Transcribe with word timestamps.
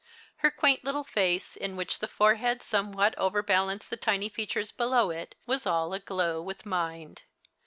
Her 0.37 0.49
quaint 0.49 0.83
little 0.83 1.05
lace, 1.15 1.55
in 1.55 1.75
^^hich 1.75 1.99
the 1.99 2.07
forehead 2.07 2.63
somewhat 2.63 3.13
overbalanced 3.19 3.91
the 3.91 3.97
tiny 3.97 4.29
features 4.29 4.71
below 4.71 5.11
it, 5.11 5.35
was 5.45 5.67
all 5.67 5.93
aglow 5.93 6.41
with 6.41 6.65
mind. 6.65 7.21